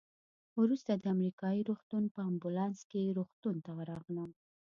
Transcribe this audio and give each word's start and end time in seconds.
وروسته 0.61 0.91
د 0.95 1.05
امریکایي 1.15 1.61
روغتون 1.69 2.03
په 2.15 2.19
امبولانس 2.29 2.79
کې 2.91 3.13
روغتون 3.17 3.55
ته 3.65 3.71
ورغلم. 3.79 4.29